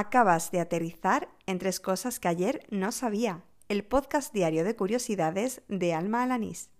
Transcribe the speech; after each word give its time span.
Acabas 0.00 0.52
de 0.52 0.60
aterrizar 0.60 1.28
en 1.46 1.58
tres 1.58 1.80
cosas 1.80 2.20
que 2.20 2.28
ayer 2.28 2.64
no 2.70 2.92
sabía. 2.92 3.42
El 3.68 3.84
podcast 3.84 4.32
diario 4.32 4.62
de 4.62 4.76
curiosidades 4.76 5.62
de 5.66 5.92
Alma 5.92 6.22
Alanís. 6.22 6.70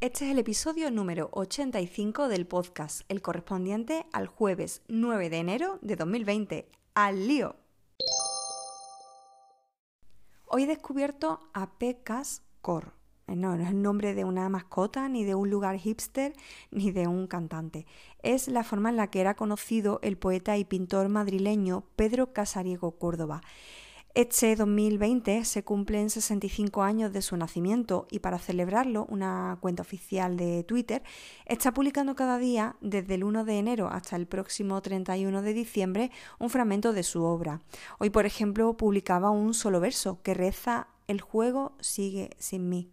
Este 0.00 0.24
es 0.24 0.32
el 0.32 0.40
episodio 0.40 0.90
número 0.90 1.28
85 1.30 2.26
del 2.26 2.48
podcast, 2.48 3.02
el 3.08 3.22
correspondiente 3.22 4.04
al 4.12 4.26
jueves 4.26 4.82
9 4.88 5.30
de 5.30 5.36
enero 5.36 5.78
de 5.80 5.94
2020. 5.94 6.68
¡Al 6.94 7.28
lío! 7.28 7.54
Hoy 10.46 10.64
he 10.64 10.66
descubierto 10.66 11.38
a 11.54 11.78
Pecas 11.78 12.42
Cor. 12.62 12.94
Eh, 13.26 13.36
no, 13.36 13.56
no 13.56 13.62
es 13.62 13.70
el 13.70 13.82
nombre 13.82 14.14
de 14.14 14.24
una 14.24 14.48
mascota, 14.48 15.08
ni 15.08 15.24
de 15.24 15.34
un 15.34 15.50
lugar 15.50 15.78
hipster, 15.78 16.32
ni 16.70 16.90
de 16.90 17.06
un 17.06 17.26
cantante. 17.26 17.86
Es 18.22 18.48
la 18.48 18.64
forma 18.64 18.90
en 18.90 18.96
la 18.96 19.08
que 19.08 19.20
era 19.20 19.34
conocido 19.34 20.00
el 20.02 20.16
poeta 20.16 20.56
y 20.56 20.64
pintor 20.64 21.08
madrileño 21.08 21.84
Pedro 21.96 22.32
Casariego 22.32 22.92
Córdoba. 22.92 23.42
Este 24.14 24.56
2020 24.56 25.42
se 25.46 25.64
cumplen 25.64 26.10
65 26.10 26.82
años 26.82 27.14
de 27.14 27.22
su 27.22 27.34
nacimiento 27.38 28.06
y 28.10 28.18
para 28.18 28.38
celebrarlo, 28.38 29.06
una 29.08 29.56
cuenta 29.62 29.80
oficial 29.80 30.36
de 30.36 30.64
Twitter 30.64 31.02
está 31.46 31.72
publicando 31.72 32.14
cada 32.14 32.36
día, 32.36 32.76
desde 32.82 33.14
el 33.14 33.24
1 33.24 33.46
de 33.46 33.58
enero 33.58 33.88
hasta 33.88 34.16
el 34.16 34.26
próximo 34.26 34.82
31 34.82 35.40
de 35.40 35.54
diciembre, 35.54 36.10
un 36.38 36.50
fragmento 36.50 36.92
de 36.92 37.04
su 37.04 37.22
obra. 37.22 37.62
Hoy, 37.98 38.10
por 38.10 38.26
ejemplo, 38.26 38.76
publicaba 38.76 39.30
un 39.30 39.54
solo 39.54 39.80
verso 39.80 40.20
que 40.22 40.34
reza 40.34 40.88
El 41.06 41.20
juego 41.20 41.76
sigue 41.80 42.30
sin 42.38 42.68
mí. 42.68 42.90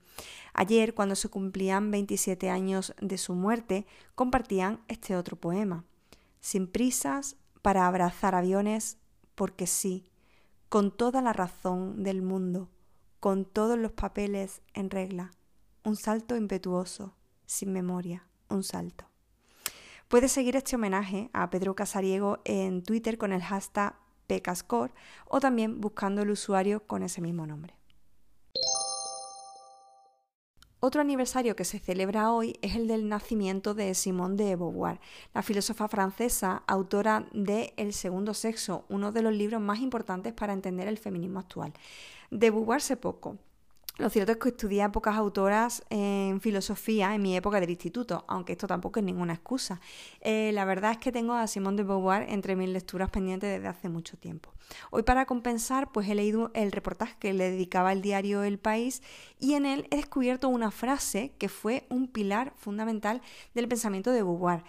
Ayer, 0.53 0.93
cuando 0.93 1.15
se 1.15 1.29
cumplían 1.29 1.91
27 1.91 2.49
años 2.49 2.93
de 3.01 3.17
su 3.17 3.33
muerte, 3.33 3.85
compartían 4.15 4.81
este 4.87 5.15
otro 5.15 5.35
poema. 5.35 5.85
Sin 6.39 6.67
prisas, 6.67 7.37
para 7.61 7.87
abrazar 7.87 8.35
aviones, 8.35 8.97
porque 9.35 9.67
sí, 9.67 10.09
con 10.69 10.95
toda 10.95 11.21
la 11.21 11.33
razón 11.33 12.03
del 12.03 12.21
mundo, 12.21 12.69
con 13.19 13.45
todos 13.45 13.77
los 13.77 13.91
papeles 13.91 14.61
en 14.73 14.89
regla, 14.89 15.31
un 15.83 15.95
salto 15.95 16.35
impetuoso, 16.35 17.15
sin 17.45 17.71
memoria, 17.73 18.27
un 18.49 18.63
salto. 18.63 19.05
Puedes 20.07 20.31
seguir 20.31 20.55
este 20.55 20.75
homenaje 20.75 21.29
a 21.33 21.49
Pedro 21.49 21.75
Casariego 21.75 22.39
en 22.45 22.83
Twitter 22.83 23.17
con 23.17 23.31
el 23.31 23.41
hashtag 23.41 23.95
Pecascore 24.27 24.93
o 25.25 25.39
también 25.39 25.81
buscando 25.81 26.21
el 26.21 26.29
usuario 26.29 26.85
con 26.85 27.03
ese 27.03 27.21
mismo 27.21 27.47
nombre. 27.47 27.78
Otro 30.81 31.01
aniversario 31.01 31.57
que 31.57 31.65
se 31.65 31.77
celebra 31.77 32.31
hoy 32.31 32.57
es 32.61 32.77
el 32.77 32.87
del 32.87 33.09
nacimiento 33.09 33.73
de 33.73 33.93
Simone 33.93 34.37
de 34.37 34.55
Beauvoir, 34.55 35.01
la 35.33 35.41
filósofa 35.41 35.89
francesa, 35.89 36.63
autora 36.67 37.27
de 37.33 37.73
El 37.75 37.91
segundo 37.91 38.33
sexo, 38.33 38.85
uno 38.87 39.11
de 39.11 39.21
los 39.21 39.33
libros 39.33 39.59
más 39.59 39.79
importantes 39.79 40.31
para 40.31 40.53
entender 40.53 40.87
el 40.87 40.97
feminismo 40.97 41.41
actual. 41.41 41.73
De 42.31 42.49
Beauvoir 42.49 42.81
sé 42.81 42.95
poco, 42.95 43.37
lo 43.99 44.09
cierto 44.09 44.31
es 44.31 44.37
que 44.37 44.49
estudié 44.49 44.81
a 44.81 44.91
pocas 44.91 45.17
autoras 45.17 45.83
en 45.89 46.39
filosofía 46.39 47.13
en 47.13 47.21
mi 47.21 47.35
época 47.35 47.59
del 47.59 47.69
instituto, 47.69 48.23
aunque 48.27 48.53
esto 48.53 48.65
tampoco 48.65 48.99
es 48.99 49.05
ninguna 49.05 49.33
excusa. 49.33 49.81
Eh, 50.21 50.51
la 50.53 50.63
verdad 50.63 50.91
es 50.93 50.97
que 50.99 51.11
tengo 51.11 51.33
a 51.33 51.45
Simone 51.47 51.77
de 51.77 51.83
Beauvoir 51.83 52.29
entre 52.29 52.55
mis 52.55 52.69
lecturas 52.69 53.09
pendientes 53.09 53.49
desde 53.51 53.67
hace 53.67 53.89
mucho 53.89 54.17
tiempo. 54.17 54.53
Hoy 54.89 55.03
para 55.03 55.25
compensar, 55.25 55.91
pues 55.91 56.07
he 56.07 56.15
leído 56.15 56.49
el 56.53 56.71
reportaje 56.71 57.17
que 57.19 57.33
le 57.33 57.51
dedicaba 57.51 57.91
el 57.91 58.01
diario 58.01 58.43
El 58.43 58.57
País 58.57 59.01
y 59.37 59.55
en 59.55 59.65
él 59.65 59.87
he 59.91 59.97
descubierto 59.97 60.47
una 60.47 60.71
frase 60.71 61.33
que 61.37 61.49
fue 61.49 61.85
un 61.89 62.07
pilar 62.07 62.53
fundamental 62.55 63.21
del 63.53 63.67
pensamiento 63.67 64.11
de 64.11 64.23
Beauvoir. 64.23 64.63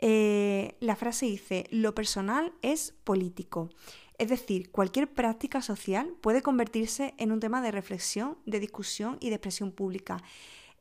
Eh, 0.00 0.76
la 0.80 0.96
frase 0.96 1.24
dice, 1.24 1.66
lo 1.70 1.94
personal 1.94 2.52
es 2.60 2.94
político. 3.04 3.70
Es 4.18 4.28
decir, 4.28 4.70
cualquier 4.70 5.12
práctica 5.12 5.60
social 5.60 6.14
puede 6.20 6.42
convertirse 6.42 7.14
en 7.18 7.32
un 7.32 7.40
tema 7.40 7.60
de 7.60 7.72
reflexión, 7.72 8.38
de 8.46 8.60
discusión 8.60 9.16
y 9.20 9.28
de 9.28 9.36
expresión 9.36 9.72
pública. 9.72 10.22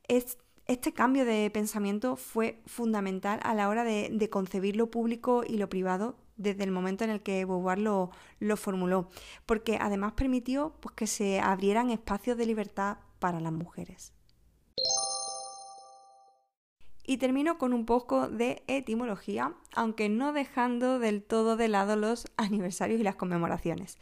este 0.07 0.93
cambio 0.93 1.25
de 1.25 1.49
pensamiento 1.49 2.15
fue 2.15 2.61
fundamental 2.65 3.39
a 3.43 3.53
la 3.55 3.69
hora 3.69 3.83
de, 3.83 4.29
concebir 4.29 4.75
lo 4.75 4.91
público 4.91 5.43
y 5.47 5.57
lo 5.57 5.67
privado 5.67 6.15
desde 6.37 6.63
el 6.63 6.71
momento 6.71 7.03
en 7.03 7.09
el 7.09 7.21
que 7.21 7.45
Beauvoir 7.45 7.79
lo, 7.79 8.11
lo 8.39 8.57
formuló, 8.57 9.09
porque 9.45 9.77
además 9.79 10.13
permitió 10.13 10.73
pues, 10.79 10.95
que 10.95 11.07
se 11.07 11.39
abrieran 11.39 11.89
espacios 11.89 12.37
de 12.37 12.45
libertad 12.45 12.97
para 13.19 13.39
las 13.39 13.53
mujeres. 13.53 14.13
Y 17.05 17.17
termino 17.17 17.57
con 17.57 17.73
un 17.73 17.85
poco 17.85 18.29
de 18.29 18.63
etimología, 18.67 19.53
aunque 19.75 20.09
no 20.09 20.33
dejando 20.33 20.99
del 20.99 21.23
todo 21.23 21.57
de 21.57 21.67
lado 21.67 21.95
los 21.95 22.25
aniversarios 22.37 22.99
y 22.99 23.03
las 23.03 23.15
conmemoraciones. 23.15 23.97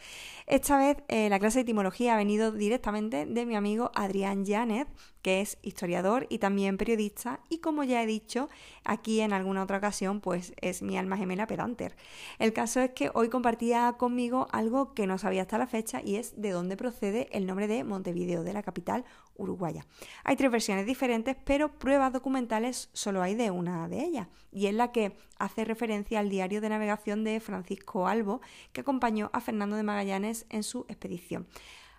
Esta 0.47 0.77
vez 0.77 0.97
eh, 1.07 1.29
la 1.29 1.39
clase 1.39 1.59
de 1.59 1.63
etimología 1.63 2.13
ha 2.13 2.17
venido 2.17 2.51
directamente 2.51 3.25
de 3.25 3.45
mi 3.45 3.55
amigo 3.55 3.91
Adrián 3.95 4.45
Llanet, 4.45 4.87
que 5.21 5.41
es 5.41 5.57
historiador 5.61 6.25
y 6.29 6.39
también 6.39 6.77
periodista, 6.77 7.39
y 7.47 7.59
como 7.59 7.83
ya 7.83 8.01
he 8.01 8.05
dicho 8.05 8.49
aquí 8.83 9.21
en 9.21 9.33
alguna 9.33 9.63
otra 9.63 9.77
ocasión, 9.77 10.19
pues 10.19 10.53
es 10.61 10.81
mi 10.81 10.97
alma 10.97 11.17
gemela 11.17 11.47
pedanter. 11.47 11.95
El 12.39 12.53
caso 12.53 12.79
es 12.81 12.91
que 12.91 13.11
hoy 13.13 13.29
compartía 13.29 13.93
conmigo 13.97 14.47
algo 14.51 14.93
que 14.93 15.07
no 15.07 15.17
sabía 15.17 15.43
hasta 15.43 15.57
la 15.57 15.67
fecha 15.67 16.01
y 16.03 16.15
es 16.15 16.41
de 16.41 16.51
dónde 16.51 16.77
procede 16.77 17.29
el 17.31 17.45
nombre 17.45 17.67
de 17.67 17.83
Montevideo, 17.83 18.43
de 18.43 18.53
la 18.53 18.63
capital 18.63 19.05
uruguaya. 19.35 19.85
Hay 20.23 20.35
tres 20.35 20.51
versiones 20.51 20.85
diferentes, 20.85 21.35
pero 21.43 21.71
pruebas 21.79 22.13
documentales 22.13 22.89
solo 22.93 23.21
hay 23.21 23.35
de 23.35 23.51
una 23.51 23.87
de 23.87 24.03
ellas, 24.03 24.27
y 24.51 24.67
es 24.67 24.73
la 24.73 24.91
que 24.91 25.17
hace 25.37 25.60
referencia 25.65 26.19
al 26.19 26.29
diario 26.29 26.61
de 26.61 26.69
navegación 26.69 27.23
de 27.23 27.39
Francisco 27.39 28.07
Albo, 28.07 28.41
que 28.73 28.81
acompañó 28.81 29.29
a 29.33 29.41
Fernando 29.41 29.75
de 29.75 29.83
Magallanes 29.83 30.45
en 30.49 30.63
su 30.63 30.85
expedición. 30.89 31.47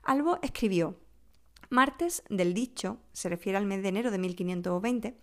Albo 0.03 0.39
escribió, 0.43 0.97
Martes 1.71 2.23
del 2.29 2.55
dicho, 2.55 2.99
se 3.13 3.29
refiere 3.29 3.57
al 3.57 3.67
mes 3.67 3.83
de 3.83 3.89
enero 3.89 4.11
de 4.11 4.19
1520, 4.19 5.17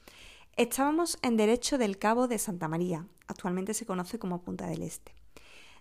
estábamos 0.57 1.19
en 1.21 1.37
derecho 1.37 1.77
del 1.77 1.97
Cabo 1.97 2.27
de 2.27 2.39
Santa 2.39 2.67
María, 2.67 3.05
actualmente 3.27 3.73
se 3.73 3.85
conoce 3.85 4.17
como 4.17 4.41
Punta 4.41 4.65
del 4.67 4.81
Este. 4.81 5.13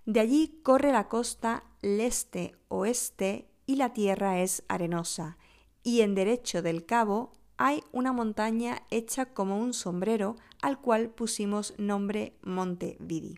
De 0.04 0.20
allí 0.20 0.60
corre 0.62 0.92
la 0.92 1.08
costa 1.08 1.64
leste-oeste 1.80 3.48
y 3.66 3.76
la 3.76 3.92
tierra 3.92 4.40
es 4.40 4.62
arenosa, 4.69 5.38
y 5.82 6.00
en 6.00 6.14
derecho 6.14 6.60
del 6.60 6.84
cabo 6.84 7.32
hay 7.58 7.82
una 7.92 8.12
montaña 8.12 8.82
hecha 8.91 9.26
como 9.26 9.58
un 9.58 9.74
sombrero 9.74 10.36
al 10.62 10.80
cual 10.80 11.10
pusimos 11.10 11.74
nombre 11.76 12.34
Monte 12.42 12.96
Vidi. 13.00 13.36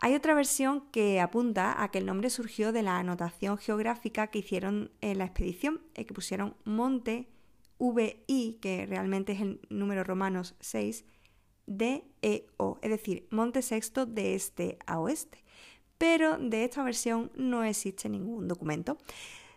Hay 0.00 0.14
otra 0.14 0.34
versión 0.34 0.82
que 0.90 1.20
apunta 1.20 1.82
a 1.82 1.90
que 1.90 1.98
el 1.98 2.06
nombre 2.06 2.28
surgió 2.28 2.72
de 2.72 2.82
la 2.82 2.98
anotación 2.98 3.56
geográfica 3.56 4.26
que 4.26 4.40
hicieron 4.40 4.90
en 5.00 5.18
la 5.18 5.24
expedición, 5.24 5.80
y 5.96 6.04
que 6.04 6.12
pusieron 6.12 6.56
Monte 6.64 7.28
VI, 7.78 8.58
que 8.60 8.84
realmente 8.84 9.32
es 9.32 9.40
el 9.40 9.60
número 9.70 10.04
romano 10.04 10.42
6, 10.60 11.04
D, 11.66 12.04
E, 12.20 12.46
O, 12.58 12.78
es 12.82 12.90
decir, 12.90 13.26
Monte 13.30 13.62
Sexto 13.62 14.04
de 14.04 14.34
este 14.34 14.78
a 14.86 14.98
oeste. 14.98 15.42
Pero 15.96 16.36
de 16.36 16.64
esta 16.64 16.82
versión 16.82 17.30
no 17.36 17.64
existe 17.64 18.08
ningún 18.08 18.48
documento. 18.48 18.98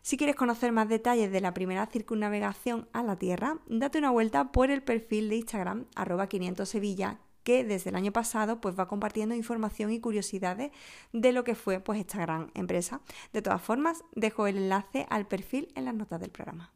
Si 0.07 0.16
quieres 0.16 0.38
conocer 0.38 0.72
más 0.72 0.88
detalles 0.88 1.34
de 1.34 1.41
la 1.41 1.53
primera 1.53 1.85
circunnavegación 1.85 2.88
a 2.94 3.03
la 3.03 3.18
Tierra, 3.18 3.59
date 3.68 3.97
una 3.97 4.09
vuelta 4.09 4.53
por 4.53 4.72
el 4.72 4.81
perfil 4.81 5.28
de 5.28 5.35
Instagram 5.35 5.85
arroba 5.95 6.28
500 6.28 6.69
Sevilla 6.69 7.19
que 7.44 7.66
desde 7.66 7.90
el 7.90 7.97
año 7.97 8.13
pasado 8.13 8.62
pues 8.62 8.79
va 8.79 8.88
compartiendo 8.88 9.35
información 9.35 9.91
y 9.91 10.00
curiosidades 10.00 10.72
de 11.12 11.34
lo 11.34 11.44
que 11.44 11.56
fue 11.56 11.81
pues 11.81 12.00
esta 12.00 12.19
gran 12.19 12.51
empresa. 12.53 13.01
De 13.34 13.41
todas 13.41 13.62
formas, 13.62 14.06
dejo 14.16 14.47
el 14.47 14.56
enlace 14.56 15.06
al 15.09 15.28
perfil 15.28 15.73
en 15.75 15.84
las 15.84 15.94
notas 15.94 16.22
del 16.22 16.31
programa. 16.31 16.72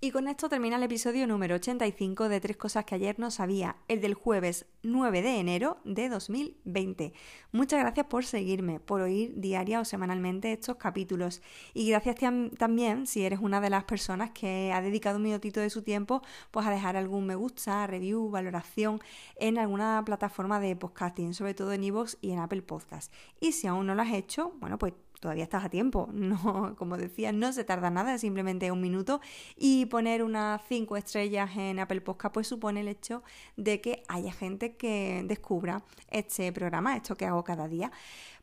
Y 0.00 0.12
con 0.12 0.28
esto 0.28 0.48
termina 0.48 0.76
el 0.76 0.84
episodio 0.84 1.26
número 1.26 1.56
85 1.56 2.28
de 2.28 2.40
Tres 2.40 2.56
Cosas 2.56 2.84
que 2.84 2.94
ayer 2.94 3.18
no 3.18 3.32
sabía, 3.32 3.74
el 3.88 4.00
del 4.00 4.14
jueves 4.14 4.66
9 4.84 5.22
de 5.22 5.40
enero 5.40 5.78
de 5.82 6.08
2020. 6.08 7.12
Muchas 7.50 7.80
gracias 7.80 8.06
por 8.06 8.24
seguirme, 8.24 8.78
por 8.78 9.00
oír 9.00 9.32
diaria 9.34 9.80
o 9.80 9.84
semanalmente 9.84 10.52
estos 10.52 10.76
capítulos. 10.76 11.42
Y 11.74 11.90
gracias 11.90 12.14
también 12.56 13.08
si 13.08 13.24
eres 13.24 13.40
una 13.40 13.60
de 13.60 13.70
las 13.70 13.82
personas 13.82 14.30
que 14.30 14.72
ha 14.72 14.80
dedicado 14.80 15.16
un 15.16 15.24
minutito 15.24 15.58
de 15.58 15.68
su 15.68 15.82
tiempo 15.82 16.22
pues 16.52 16.64
a 16.64 16.70
dejar 16.70 16.96
algún 16.96 17.26
me 17.26 17.34
gusta, 17.34 17.84
review, 17.88 18.30
valoración 18.30 19.00
en 19.34 19.58
alguna 19.58 20.00
plataforma 20.06 20.60
de 20.60 20.76
podcasting, 20.76 21.34
sobre 21.34 21.54
todo 21.54 21.72
en 21.72 21.82
iVoox 21.82 22.18
y 22.20 22.30
en 22.30 22.38
Apple 22.38 22.62
Podcasts. 22.62 23.12
Y 23.40 23.50
si 23.50 23.66
aún 23.66 23.88
no 23.88 23.96
lo 23.96 24.02
has 24.02 24.12
hecho, 24.12 24.52
bueno, 24.60 24.78
pues 24.78 24.92
todavía 25.20 25.44
estás 25.44 25.64
a 25.64 25.68
tiempo. 25.68 26.08
No, 26.28 26.74
como 26.76 26.98
decía, 26.98 27.32
no 27.32 27.52
se 27.52 27.64
tarda 27.64 27.90
nada, 27.90 28.18
simplemente 28.18 28.70
un 28.70 28.80
minuto. 28.80 29.20
Y 29.56 29.86
poner 29.86 30.22
unas 30.22 30.60
cinco 30.68 30.96
estrellas 30.96 31.50
en 31.56 31.78
Apple 31.78 32.02
Podcast, 32.02 32.34
pues 32.34 32.46
supone 32.46 32.80
el 32.80 32.88
hecho 32.88 33.22
de 33.56 33.80
que 33.80 34.02
haya 34.08 34.32
gente 34.32 34.76
que 34.76 35.24
descubra 35.26 35.82
este 36.10 36.52
programa, 36.52 36.96
esto 36.96 37.16
que 37.16 37.24
hago 37.24 37.44
cada 37.44 37.66
día. 37.66 37.90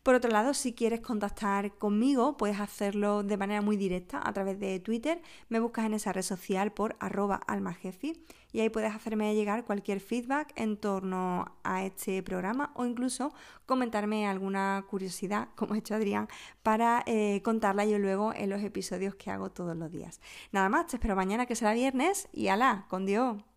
Por 0.06 0.14
otro 0.14 0.30
lado, 0.30 0.54
si 0.54 0.74
quieres 0.74 1.02
contactar 1.02 1.80
conmigo, 1.80 2.38
puedes 2.38 2.60
hacerlo 2.60 3.24
de 3.24 3.38
manera 3.38 3.64
muy 3.64 3.76
directa 3.76 4.22
a 4.24 4.32
través 4.34 4.60
de 4.60 4.80
Twitter. 4.80 5.20
Me 5.50 5.60
buscas 5.60 5.86
en 5.86 5.96
esa 5.96 6.14
red 6.14 6.22
social 6.22 6.72
por 6.72 6.96
arroba 7.00 7.38
almajefi 7.48 8.14
y 8.56 8.60
ahí 8.60 8.70
puedes 8.70 8.94
hacerme 8.94 9.34
llegar 9.34 9.66
cualquier 9.66 10.00
feedback 10.00 10.54
en 10.56 10.78
torno 10.78 11.58
a 11.64 11.86
este 11.86 12.22
programa 12.22 12.72
o 12.76 12.86
incluso 12.86 13.34
comentarme 13.66 14.28
alguna 14.28 14.86
curiosidad, 14.88 15.50
como 15.56 15.74
ha 15.74 15.80
hecho 15.80 15.96
Adrián, 15.96 16.28
para 16.66 17.04
eh, 17.06 17.44
contarla 17.44 17.86
yo 17.86 18.00
luego 18.00 18.34
en 18.34 18.50
los 18.50 18.64
episodios 18.64 19.14
que 19.14 19.30
hago 19.30 19.52
todos 19.52 19.78
los 19.78 19.92
días. 19.92 20.20
Nada 20.52 20.68
más, 20.68 20.88
te 20.88 20.96
espero 20.96 21.16
mañana 21.16 21.46
que 21.46 21.56
será 21.56 21.74
viernes 21.74 22.28
y 22.34 22.48
ala, 22.48 22.88
con 22.90 23.06
Dios. 23.06 23.38